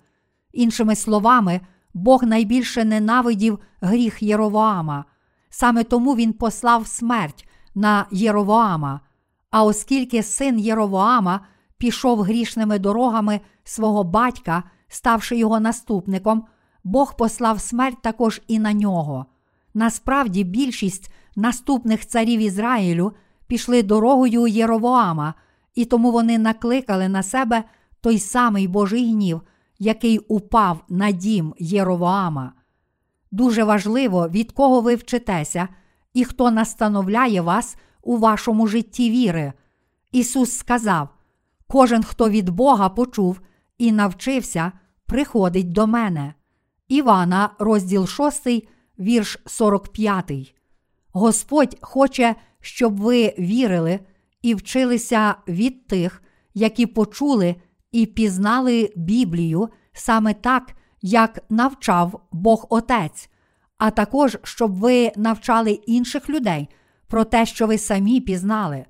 [0.52, 1.60] Іншими словами,
[1.94, 5.04] Бог найбільше ненавидів гріх Єровоама.
[5.50, 9.00] Саме тому він послав смерть на Єровоама.
[9.50, 11.40] А оскільки син Єровоама
[11.78, 16.44] пішов грішними дорогами свого батька, ставши його наступником,
[16.84, 19.26] Бог послав смерть також і на нього.
[19.74, 23.12] Насправді, більшість наступних царів Ізраїлю
[23.46, 25.34] пішли дорогою Єровоама,
[25.74, 27.64] і тому вони накликали на себе
[28.00, 29.40] той самий Божий гнів,
[29.78, 32.52] який упав на дім Єровоама.
[33.30, 35.68] Дуже важливо, від кого ви вчитеся,
[36.14, 39.52] і хто настановляє вас у вашому житті віри.
[40.12, 41.08] Ісус сказав:
[41.66, 43.40] Кожен, хто від Бога почув
[43.78, 44.72] і навчився,
[45.06, 46.34] приходить до мене.
[46.88, 48.46] Івана, розділ 6,
[48.98, 50.54] вірш 45.
[51.16, 54.00] Господь хоче, щоб ви вірили
[54.42, 56.22] і вчилися від тих,
[56.54, 57.56] які почули
[57.92, 63.30] і пізнали Біблію саме так, як навчав Бог Отець,
[63.78, 66.68] а також щоб ви навчали інших людей
[67.08, 68.84] про те, що ви самі пізнали.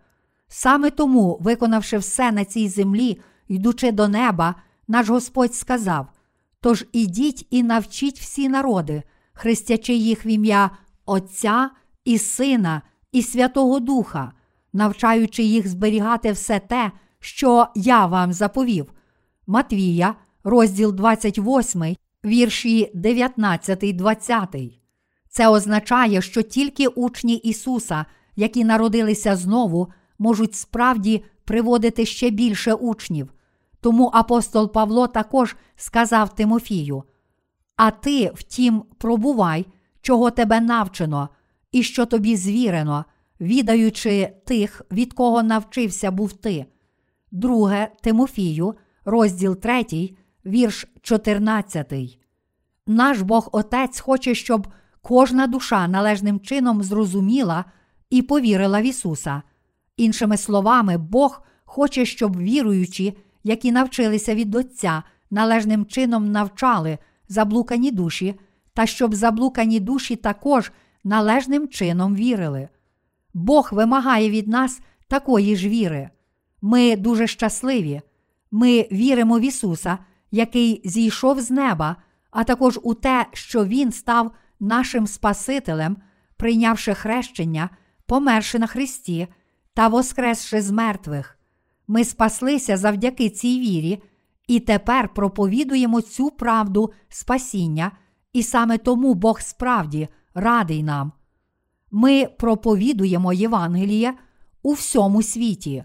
[0.48, 4.54] Саме тому, виконавши все на цій землі, йдучи до неба,
[4.88, 6.06] наш Господь сказав:
[6.60, 10.70] Тож ідіть і навчіть всі народи, хрестячи їх в ім'я
[11.04, 11.70] Отця
[12.06, 14.32] і Сина, і Святого Духа,
[14.72, 18.92] навчаючи їх зберігати все те, що я вам заповів.
[19.46, 20.14] Матвія,
[20.44, 24.56] розділ 28, вірші 19, 20.
[25.28, 28.04] Це означає, що тільки учні Ісуса,
[28.36, 29.88] які народилися знову,
[30.18, 33.32] можуть справді приводити ще більше учнів.
[33.80, 37.02] Тому апостол Павло також сказав Тимофію:
[37.76, 39.66] А ти, втім, пробувай,
[40.00, 41.28] чого тебе навчено,
[41.76, 43.04] і що тобі звірено,
[43.40, 46.66] відаючи тих, від кого навчився був ти.
[47.30, 49.84] Друге Тимофію, розділ 3,
[50.46, 52.18] вірш 14.
[52.86, 54.68] Наш Бог Отець хоче, щоб
[55.02, 57.64] кожна душа належним чином зрозуміла
[58.10, 59.42] і повірила в Ісуса.
[59.96, 68.34] Іншими словами, Бог хоче, щоб віруючі, які навчилися від Отця, належним чином навчали заблукані душі,
[68.74, 70.72] та щоб заблукані душі також
[71.06, 72.68] належним чином вірили.
[73.34, 76.10] Бог вимагає від нас такої ж віри.
[76.62, 78.00] Ми дуже щасливі.
[78.50, 79.98] Ми віримо в Ісуса,
[80.30, 81.96] який зійшов з неба,
[82.30, 85.96] а також у те, що Він став нашим Спасителем,
[86.36, 87.70] прийнявши хрещення,
[88.06, 89.28] померши на Христі
[89.74, 91.38] та воскресши з мертвих.
[91.86, 94.02] Ми спаслися завдяки цій вірі
[94.46, 97.92] і тепер проповідуємо цю правду спасіння,
[98.32, 101.12] і саме тому Бог справді радий нам.
[101.90, 104.14] Ми проповідуємо Євангеліє
[104.62, 105.84] у всьому світі.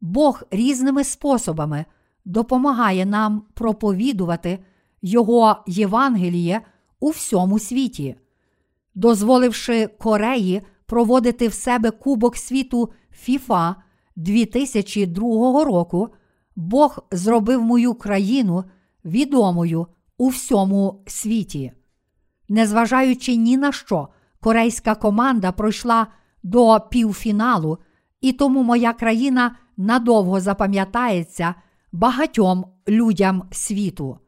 [0.00, 1.84] Бог різними способами
[2.24, 4.58] допомагає нам проповідувати
[5.02, 6.60] Його Євангеліє
[7.00, 8.16] у всьому світі,
[8.94, 13.76] дозволивши Кореї проводити в себе Кубок світу ФІФА
[14.16, 16.08] 2002 року,
[16.56, 18.64] Бог зробив мою країну
[19.04, 19.86] відомою
[20.18, 21.72] у всьому світі.
[22.48, 24.08] Незважаючи ні на що,
[24.40, 26.06] корейська команда пройшла
[26.42, 27.78] до півфіналу,
[28.20, 31.54] і тому моя країна надовго запам'ятається
[31.92, 34.18] багатьом людям світу.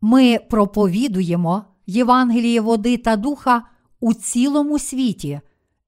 [0.00, 3.62] Ми проповідуємо Євангеліє води та духа
[4.00, 5.40] у цілому світі,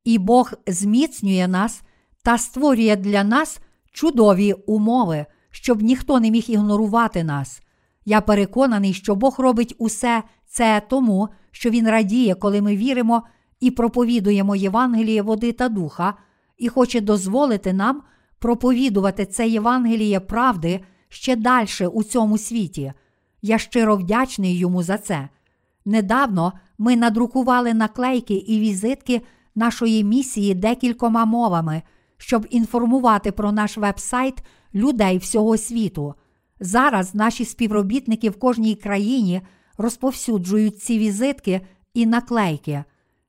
[0.04, 1.82] і Бог зміцнює нас
[2.22, 3.60] та створює для нас
[3.92, 7.62] чудові умови, щоб ніхто не міг ігнорувати нас.
[8.10, 13.22] Я переконаний, що Бог робить усе це тому, що Він радіє, коли ми віримо
[13.60, 16.14] і проповідуємо Євангеліє води та духа,
[16.58, 18.02] і хоче дозволити нам
[18.38, 22.92] проповідувати це Євангеліє правди ще далі у цьому світі.
[23.42, 25.28] Я щиро вдячний йому за це.
[25.84, 29.22] Недавно ми надрукували наклейки і візитки
[29.54, 31.82] нашої місії декількома мовами,
[32.16, 34.34] щоб інформувати про наш веб-сайт
[34.74, 36.14] людей всього світу.
[36.60, 39.40] Зараз наші співробітники в кожній країні
[39.78, 41.60] розповсюджують ці візитки
[41.94, 42.84] і наклейки.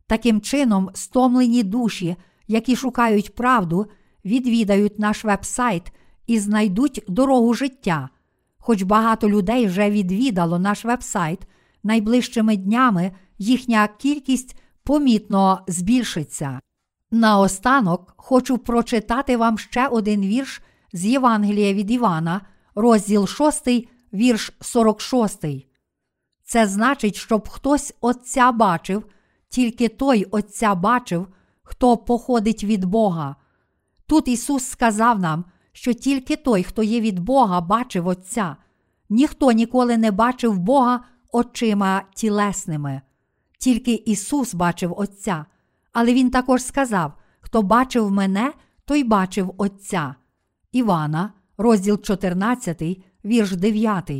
[0.08, 2.16] Таким чином, стомлені душі,
[2.48, 3.86] які шукають правду,
[4.26, 5.94] відвідають наш веб-сайт
[6.28, 8.10] і знайдуть дорогу життя.
[8.58, 11.40] Хоч багато людей вже відвідало наш веб-сайт,
[11.84, 16.60] найближчими днями їхня кількість помітно збільшиться.
[17.12, 20.62] Наостанок хочу прочитати вам ще один вірш
[20.94, 22.42] з Євангелія від Івана,
[22.76, 23.68] розділ 6,
[24.14, 25.46] вірш 46.
[26.44, 29.06] Це значить, щоб хтось Отця бачив,
[29.50, 31.28] тільки той Отця бачив,
[31.64, 33.36] хто походить від Бога.
[34.08, 38.56] Тут Ісус сказав нам, що тільки той, хто є від Бога, бачив Отця.
[39.10, 43.02] Ніхто ніколи не бачив Бога очима тілесними.
[43.60, 45.46] Тільки Ісус бачив Отця.
[45.94, 48.54] Але Він також сказав: Хто бачив мене,
[48.86, 50.16] той бачив Отця.
[50.72, 52.84] Івана, розділ 14,
[53.26, 54.12] вірш 9.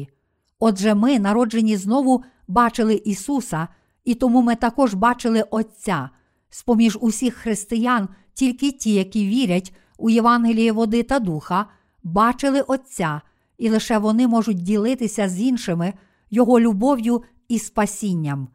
[0.60, 3.68] Отже, ми, народжені знову, бачили Ісуса,
[4.06, 6.10] і тому ми також бачили Отця.
[6.50, 11.66] З поміж усіх християн, тільки ті, які вірять у Євангеліє води та духа,
[12.04, 13.22] бачили Отця,
[13.58, 15.94] і лише вони можуть ділитися з іншими
[16.30, 18.48] Його любов'ю і спасінням.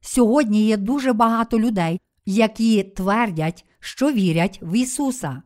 [0.00, 5.42] Сьогодні є дуже багато людей, які твердять, що вірять в Ісуса.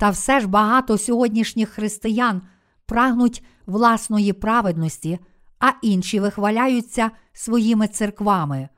[0.00, 2.42] Та все ж багато сьогоднішніх християн
[2.86, 5.18] прагнуть власної праведності,
[5.58, 8.68] а інші вихваляються своїми церквами.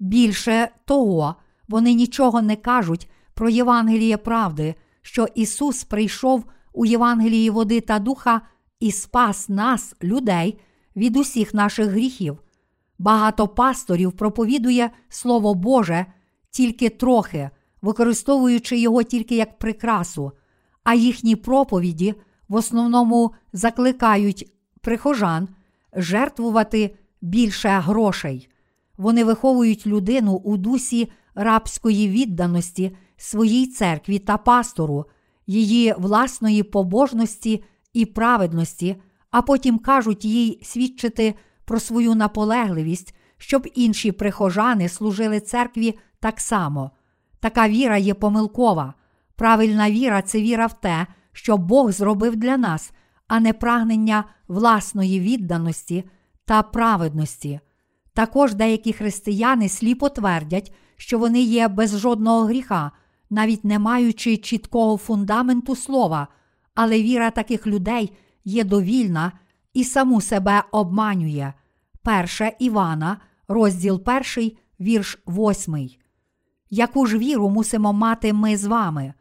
[0.00, 1.34] Більше того,
[1.68, 8.40] вони нічого не кажуть про Євангеліє правди, що Ісус прийшов у Євангелії води та духа
[8.80, 10.58] і спас нас, людей,
[10.96, 12.38] від усіх наших гріхів.
[12.98, 16.06] Багато пасторів проповідує Слово Боже
[16.50, 17.50] тільки трохи,
[17.82, 20.32] використовуючи його тільки як прикрасу,
[20.84, 22.14] а їхні проповіді
[22.48, 25.48] в основному закликають прихожан
[25.92, 28.48] жертвувати більше грошей.
[28.96, 35.04] Вони виховують людину у дусі рабської відданості своїй церкві та пастору,
[35.46, 38.96] її власної побожності і праведності,
[39.30, 46.90] а потім кажуть їй свідчити про свою наполегливість, щоб інші прихожани служили церкві так само.
[47.40, 48.94] Така віра є помилкова.
[49.36, 52.92] Правильна віра це віра в те, що Бог зробив для нас,
[53.28, 56.04] а не прагнення власної відданості
[56.44, 57.60] та праведності.
[58.14, 62.90] Також деякі християни сліпо твердять, що вони є без жодного гріха,
[63.30, 66.28] навіть не маючи чіткого фундаменту слова,
[66.74, 68.12] але віра таких людей
[68.44, 69.32] є довільна
[69.74, 71.52] і саму себе обманює.
[72.02, 73.16] Перше Івана,
[73.48, 74.02] розділ
[74.36, 75.88] 1, вірш 8.
[76.70, 79.14] Яку ж віру мусимо мати ми з вами?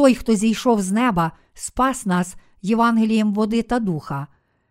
[0.00, 4.26] Той, хто зійшов з неба, спас нас Євангелієм води та духа.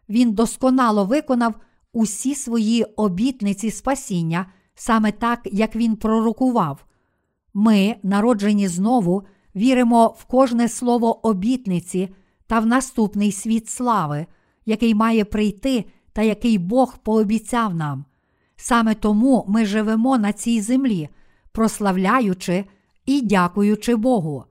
[0.10, 1.54] Він досконало виконав
[1.94, 6.86] усі свої обітниці спасіння, саме так, як він пророкував.
[7.54, 9.24] Ми, народжені знову,
[9.56, 12.10] віримо в кожне слово обітниці
[12.48, 14.26] та в наступний світ слави,
[14.66, 18.06] який має прийти та який Бог пообіцяв нам.
[18.56, 21.10] Саме тому ми живемо на цій землі,
[21.52, 22.66] прославляючи
[23.06, 24.46] і дякуючи Богу.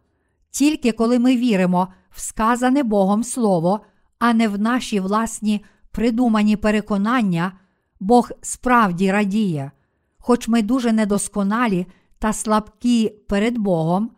[0.58, 3.80] Тільки коли ми віримо в сказане Богом Слово,
[4.18, 7.52] а не в наші власні придумані переконання,
[8.00, 9.70] Бог справді радіє,
[10.18, 11.86] хоч ми дуже недосконалі
[12.18, 14.10] та слабкі перед Богом,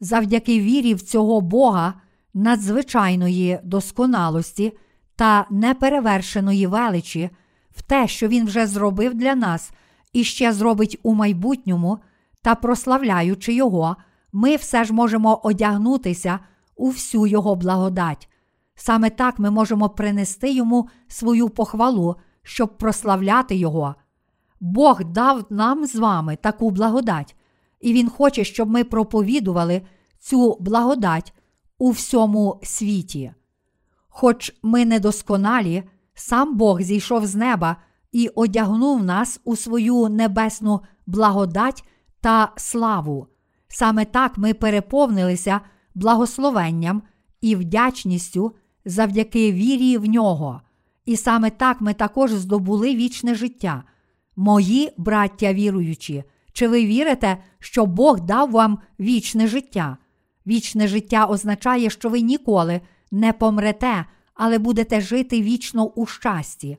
[0.00, 1.94] завдяки вірі в цього Бога,
[2.34, 4.72] надзвичайної досконалості
[5.16, 7.30] та неперевершеної величі,
[7.70, 9.70] в те, що Він вже зробив для нас
[10.12, 11.98] і ще зробить у майбутньому,
[12.42, 13.96] та прославляючи Його,
[14.34, 16.38] ми все ж можемо одягнутися
[16.76, 18.28] у всю Його благодать.
[18.74, 23.94] Саме так ми можемо принести йому свою похвалу, щоб прославляти Його.
[24.60, 27.36] Бог дав нам з вами таку благодать,
[27.80, 29.82] і Він хоче, щоб ми проповідували
[30.18, 31.34] цю благодать
[31.78, 33.32] у всьому світі.
[34.08, 35.82] Хоч ми недосконалі,
[36.14, 37.76] сам Бог зійшов з неба
[38.12, 41.84] і одягнув нас у свою небесну благодать
[42.20, 43.33] та славу.
[43.68, 45.60] Саме так ми переповнилися
[45.94, 47.02] благословенням
[47.40, 48.52] і вдячністю
[48.84, 50.60] завдяки вірі в нього.
[51.04, 53.82] І саме так ми також здобули вічне життя.
[54.36, 59.96] Мої браття віруючі, чи ви вірите, що Бог дав вам вічне життя?
[60.46, 64.04] Вічне життя означає, що ви ніколи не помрете,
[64.34, 66.76] але будете жити вічно у щасті.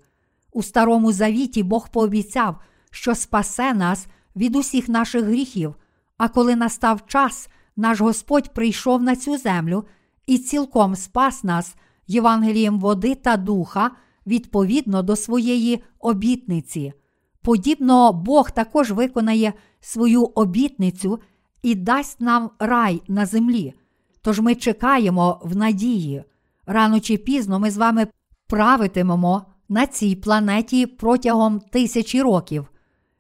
[0.52, 2.56] У Старому Завіті Бог пообіцяв,
[2.92, 5.76] що спасе нас від усіх наших гріхів.
[6.18, 9.86] А коли настав час, наш Господь прийшов на цю землю
[10.28, 11.76] і цілком спас нас
[12.08, 13.92] Євангелієм води та духа
[14.28, 16.94] відповідно до своєї обітниці.
[17.42, 21.20] Подібно Бог також виконає свою обітницю
[21.62, 23.74] і дасть нам рай на землі.
[24.22, 26.24] Тож ми чекаємо в надії.
[26.66, 28.08] Рано чи пізно ми з вами
[28.48, 32.72] правитимемо на цій планеті протягом тисячі років.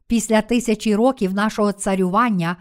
[0.08, 2.58] Після тисячі років нашого царювання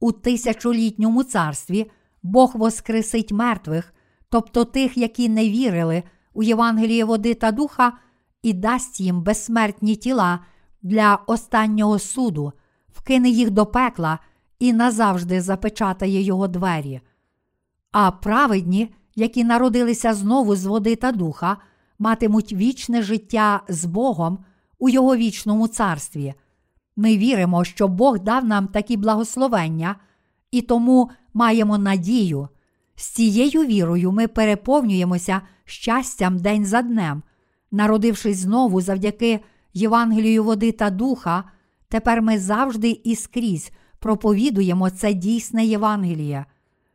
[0.00, 1.90] у тисячолітньому царстві
[2.22, 3.94] Бог воскресить мертвих,
[4.28, 6.02] тобто тих, які не вірили
[6.34, 7.92] у Євангеліє води та духа,
[8.42, 10.40] і дасть їм безсмертні тіла
[10.82, 12.52] для останнього суду,
[12.88, 14.18] вкине їх до пекла
[14.58, 17.00] і назавжди запечатає його двері.
[17.92, 21.56] А праведні, які народилися знову з води та духа,
[21.98, 24.38] матимуть вічне життя з Богом
[24.78, 26.34] у Його вічному царстві.
[26.96, 29.96] Ми віримо, що Бог дав нам такі благословення,
[30.50, 32.48] і тому маємо надію.
[32.96, 37.22] З цією вірою ми переповнюємося щастям день за днем,
[37.70, 39.40] народившись знову завдяки
[39.74, 41.44] Євангелію води та духа,
[41.88, 46.44] тепер ми завжди і скрізь проповідуємо це дійсне Євангеліє.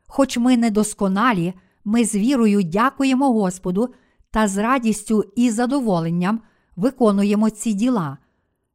[0.07, 1.53] Хоч ми недосконалі,
[1.85, 3.89] ми з вірою дякуємо Господу
[4.31, 6.41] та з радістю і задоволенням
[6.75, 8.17] виконуємо ці діла.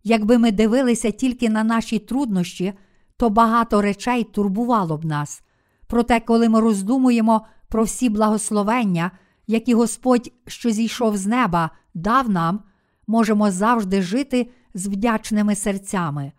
[0.09, 2.73] Якби ми дивилися тільки на наші труднощі,
[3.17, 5.43] то багато речей турбувало б нас.
[5.87, 9.11] Проте, коли ми роздумуємо про всі благословення,
[9.47, 12.61] які Господь, що зійшов з неба, дав нам,
[13.07, 16.33] можемо завжди жити з вдячними серцями.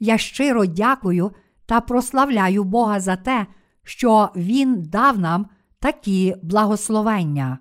[0.00, 1.32] Я щиро дякую
[1.66, 3.46] та прославляю Бога за те,
[3.84, 5.46] що Він дав нам
[5.78, 7.58] такі благословення.